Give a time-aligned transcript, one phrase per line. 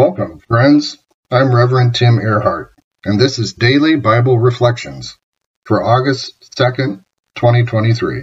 [0.00, 0.96] Welcome, friends.
[1.30, 2.70] I'm Reverend Tim Ehrhardt,
[3.04, 5.18] and this is Daily Bible Reflections
[5.66, 8.22] for August 2nd, 2023.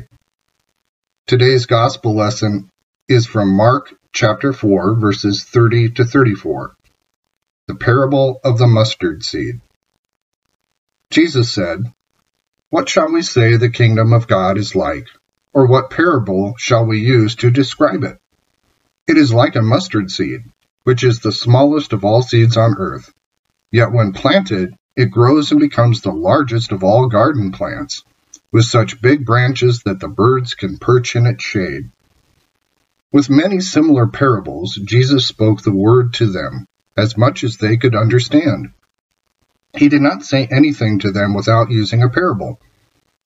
[1.27, 2.71] Today's Gospel lesson
[3.07, 6.73] is from Mark chapter 4, verses 30 to 34.
[7.67, 9.61] The Parable of the Mustard Seed.
[11.11, 11.93] Jesus said,
[12.71, 15.05] What shall we say the kingdom of God is like?
[15.53, 18.17] Or what parable shall we use to describe it?
[19.07, 20.41] It is like a mustard seed
[20.87, 23.11] which is the smallest of all seeds on earth.
[23.73, 28.05] Yet when planted, it grows and becomes the largest of all garden plants,
[28.53, 31.89] with such big branches that the birds can perch in its shade.
[33.11, 37.93] With many similar parables, Jesus spoke the word to them, as much as they could
[37.93, 38.71] understand.
[39.75, 42.61] He did not say anything to them without using a parable,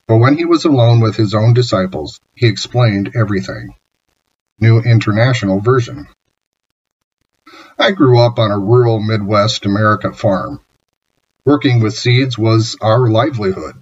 [0.08, 3.76] but when he was alone with his own disciples, he explained everything.
[4.60, 6.08] New International Version.
[7.80, 10.60] I grew up on a rural Midwest America farm.
[11.46, 13.82] Working with seeds was our livelihood.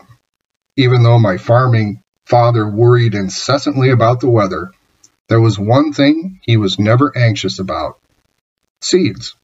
[0.77, 4.71] Even though my farming father worried incessantly about the weather,
[5.27, 7.99] there was one thing he was never anxious about
[8.81, 9.35] seeds.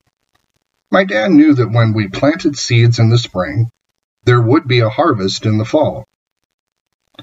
[0.92, 3.70] My dad knew that when we planted seeds in the spring,
[4.24, 6.08] there would be a harvest in the fall.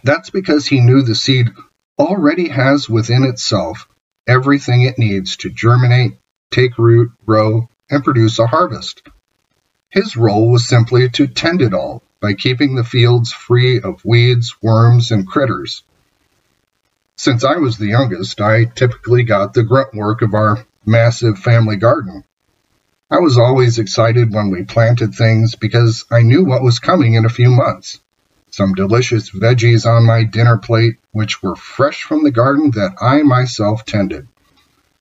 [0.04, 1.50] That's because he knew the seed
[1.98, 3.88] already has within itself
[4.26, 6.18] everything it needs to germinate
[6.52, 9.02] take root, grow, and produce a harvest.
[9.88, 14.54] His role was simply to tend it all by keeping the fields free of weeds,
[14.62, 15.82] worms, and critters.
[17.16, 21.76] Since I was the youngest, I typically got the grunt work of our massive family
[21.76, 22.24] garden.
[23.10, 27.26] I was always excited when we planted things because I knew what was coming in
[27.26, 28.00] a few months.
[28.50, 33.22] Some delicious veggies on my dinner plate, which were fresh from the garden that I
[33.22, 34.28] myself tended.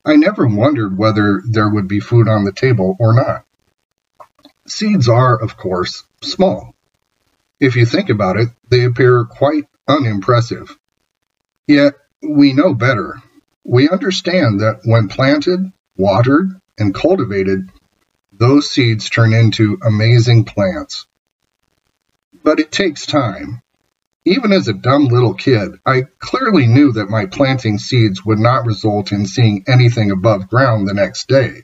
[0.04, 3.46] I never wondered whether there would be food on the table or not.
[4.68, 6.76] Seeds are, of course, small.
[7.60, 10.78] If you think about it, they appear quite unimpressive.
[11.68, 13.22] Yet, we know better.
[13.64, 17.70] We understand that when planted, watered, and cultivated,
[18.34, 21.06] those seeds turn into amazing plants.
[22.44, 23.62] But it takes time.
[24.24, 28.68] Even as a dumb little kid, I clearly knew that my planting seeds would not
[28.68, 31.64] result in seeing anything above ground the next day.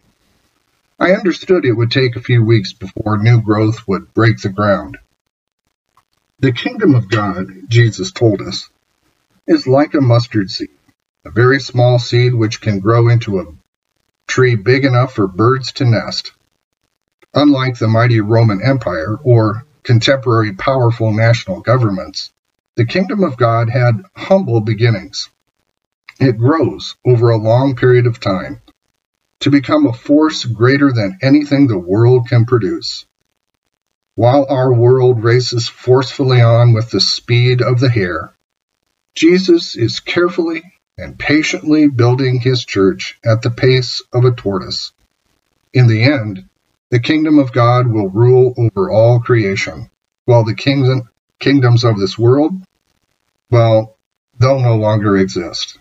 [1.00, 4.98] I understood it would take a few weeks before new growth would break the ground.
[6.40, 8.70] The kingdom of God, Jesus told us,
[9.46, 10.70] is like a mustard seed,
[11.26, 13.46] a very small seed which can grow into a
[14.28, 16.32] tree big enough for birds to nest.
[17.36, 22.32] Unlike the mighty Roman Empire or contemporary powerful national governments,
[22.78, 25.30] the kingdom of God had humble beginnings.
[26.20, 28.62] It grows over a long period of time
[29.40, 33.06] to become a force greater than anything the world can produce.
[34.14, 38.32] While our world races forcefully on with the speed of the hare,
[39.16, 40.62] Jesus is carefully
[41.00, 44.92] and patiently building his church at the pace of a tortoise.
[45.74, 46.46] In the end,
[46.92, 49.90] the kingdom of God will rule over all creation,
[50.26, 52.62] while the kingdom, kingdoms of this world
[53.50, 53.98] well,
[54.40, 55.80] they'll no longer exist.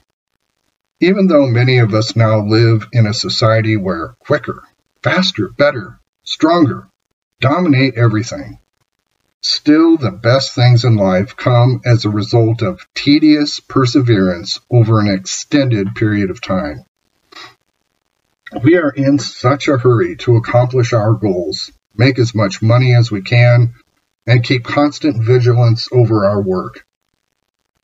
[1.01, 4.63] Even though many of us now live in a society where quicker,
[5.03, 6.89] faster, better, stronger
[7.41, 8.59] dominate everything,
[9.43, 15.09] still the best things in life come as a result of tedious perseverance over an
[15.09, 16.85] extended period of time.
[18.63, 23.11] We are in such a hurry to accomplish our goals, make as much money as
[23.11, 23.75] we can,
[24.27, 26.87] and keep constant vigilance over our work.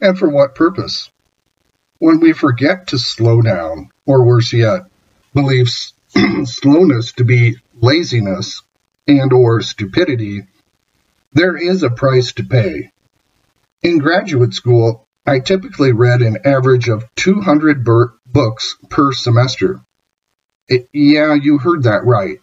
[0.01, 1.11] And for what purpose?
[1.99, 4.83] When we forget to slow down, or worse yet,
[5.33, 5.69] believe
[6.45, 8.63] slowness to be laziness
[9.07, 10.43] and or stupidity,
[11.33, 12.91] there is a price to pay.
[13.83, 17.85] In graduate school, I typically read an average of 200
[18.27, 19.81] books per semester.
[20.69, 22.39] It, yeah, you heard that right.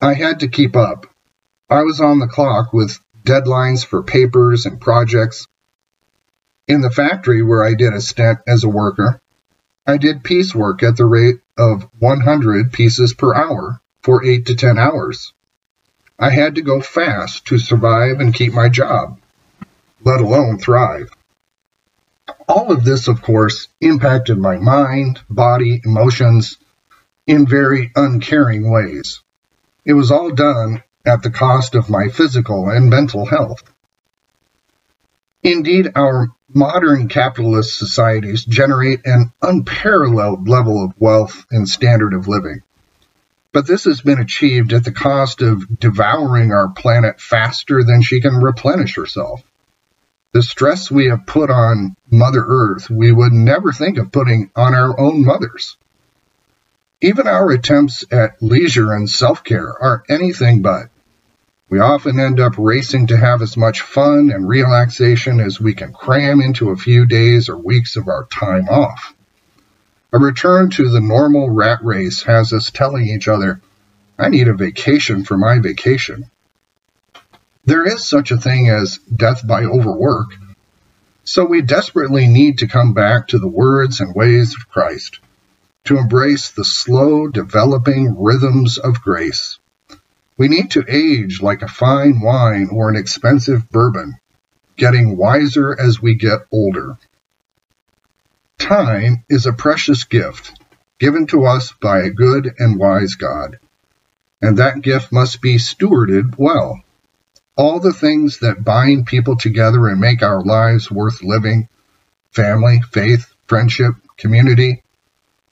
[0.00, 1.06] I had to keep up.
[1.68, 5.46] I was on the clock with deadlines for papers and projects,
[6.66, 9.20] in the factory where I did a stint as a worker,
[9.86, 14.78] I did piecework at the rate of 100 pieces per hour for 8 to 10
[14.78, 15.32] hours.
[16.18, 19.18] I had to go fast to survive and keep my job,
[20.04, 21.10] let alone thrive.
[22.46, 26.56] All of this, of course, impacted my mind, body, emotions
[27.26, 29.22] in very uncaring ways.
[29.84, 33.62] It was all done at the cost of my physical and mental health.
[35.42, 42.60] Indeed, our modern capitalist societies generate an unparalleled level of wealth and standard of living.
[43.52, 48.20] But this has been achieved at the cost of devouring our planet faster than she
[48.20, 49.42] can replenish herself.
[50.32, 54.74] The stress we have put on Mother Earth, we would never think of putting on
[54.74, 55.76] our own mothers.
[57.02, 60.90] Even our attempts at leisure and self care are anything but.
[61.70, 65.92] We often end up racing to have as much fun and relaxation as we can
[65.92, 69.14] cram into a few days or weeks of our time off.
[70.12, 73.60] A return to the normal rat race has us telling each other,
[74.18, 76.30] I need a vacation for my vacation.
[77.64, 80.32] There is such a thing as death by overwork,
[81.24, 85.20] so we desperately need to come back to the words and ways of Christ,
[85.90, 89.58] to embrace the slow developing rhythms of grace.
[90.38, 94.14] We need to age like a fine wine or an expensive bourbon,
[94.76, 96.96] getting wiser as we get older.
[98.56, 100.60] Time is a precious gift
[101.00, 103.58] given to us by a good and wise God,
[104.40, 106.80] and that gift must be stewarded well.
[107.56, 111.68] All the things that bind people together and make our lives worth living
[112.30, 114.84] family, faith, friendship, community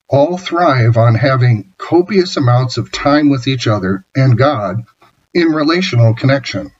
[0.09, 4.83] all thrive on having copious amounts of time with each other and God
[5.33, 6.71] in relational connection.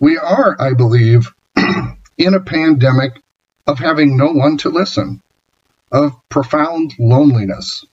[0.00, 1.32] We are, I believe,
[2.18, 3.22] in a pandemic
[3.66, 5.22] of having no one to listen,
[5.92, 7.84] of profound loneliness,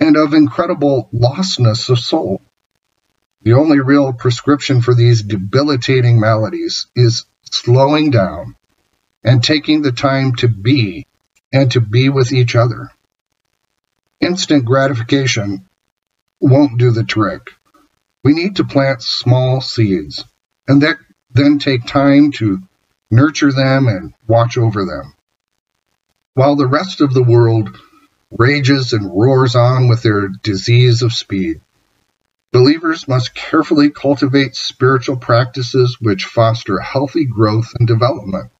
[0.00, 2.40] and of incredible lostness of soul.
[3.42, 8.56] The only real prescription for these debilitating maladies is slowing down
[9.22, 11.06] and taking the time to be
[11.52, 12.90] and to be with each other.
[14.20, 15.68] Instant gratification
[16.40, 17.52] won't do the trick.
[18.22, 20.24] We need to plant small seeds
[20.66, 20.96] and that
[21.30, 22.62] then take time to
[23.10, 25.14] nurture them, and watch over them.
[26.34, 27.76] While the rest of the world
[28.30, 31.60] rages and roars on with their disease of speed,
[32.52, 38.50] believers must carefully cultivate spiritual practices which foster healthy growth and development.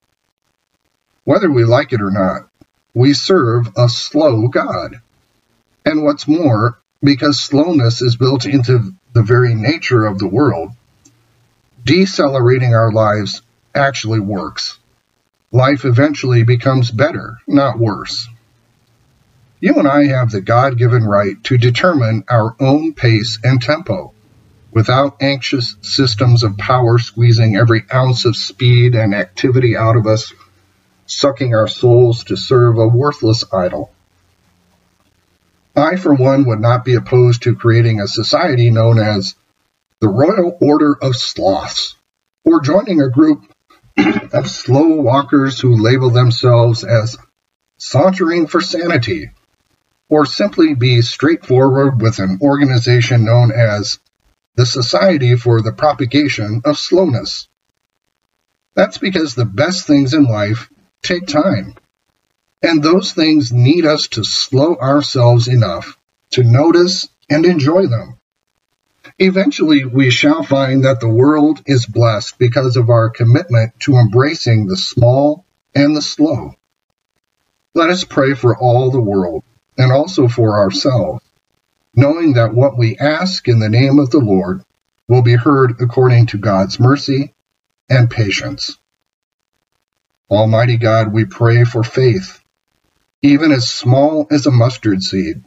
[1.24, 2.48] Whether we like it or not,
[2.94, 5.00] we serve a slow God.
[5.94, 10.72] And what's more, because slowness is built into the very nature of the world,
[11.84, 13.42] decelerating our lives
[13.76, 14.76] actually works.
[15.52, 18.28] Life eventually becomes better, not worse.
[19.60, 24.12] You and I have the God given right to determine our own pace and tempo
[24.72, 30.32] without anxious systems of power squeezing every ounce of speed and activity out of us,
[31.06, 33.93] sucking our souls to serve a worthless idol.
[35.76, 39.34] I, for one, would not be opposed to creating a society known as
[40.00, 41.96] the Royal Order of Sloths,
[42.44, 43.44] or joining a group
[44.32, 47.16] of slow walkers who label themselves as
[47.78, 49.30] sauntering for sanity,
[50.08, 53.98] or simply be straightforward with an organization known as
[54.54, 57.48] the Society for the Propagation of Slowness.
[58.74, 60.70] That's because the best things in life
[61.02, 61.74] take time.
[62.64, 65.98] And those things need us to slow ourselves enough
[66.30, 68.16] to notice and enjoy them.
[69.18, 74.66] Eventually, we shall find that the world is blessed because of our commitment to embracing
[74.66, 75.44] the small
[75.74, 76.54] and the slow.
[77.74, 79.44] Let us pray for all the world
[79.76, 81.22] and also for ourselves,
[81.94, 84.62] knowing that what we ask in the name of the Lord
[85.06, 87.34] will be heard according to God's mercy
[87.90, 88.78] and patience.
[90.30, 92.40] Almighty God, we pray for faith,
[93.24, 95.42] even as small as a mustard seed,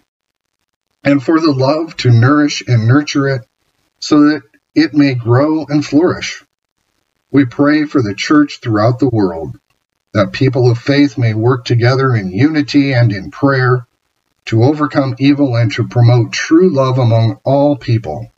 [1.03, 3.45] and for the love to nourish and nurture it
[3.99, 4.41] so that
[4.73, 6.43] it may grow and flourish.
[7.31, 9.59] We pray for the church throughout the world,
[10.11, 13.85] that people of faith may work together in unity and in prayer
[14.45, 18.31] to overcome evil and to promote true love among all people.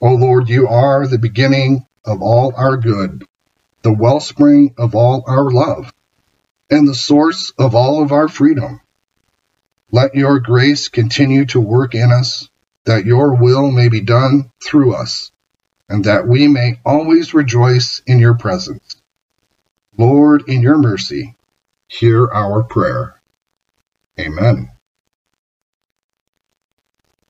[0.00, 3.26] O Lord, you are the beginning of all our good,
[3.82, 5.92] the wellspring of all our love,
[6.70, 8.80] and the source of all of our freedom.
[9.90, 12.48] Let your grace continue to work in us
[12.84, 15.30] that your will may be done through us,
[15.90, 18.96] and that we may always rejoice in your presence.
[19.98, 21.36] Lord, in your mercy,
[21.88, 23.20] hear our prayer.
[24.18, 24.70] Amen.